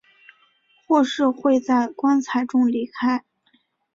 [0.87, 3.23] 或是会在棺材中离开。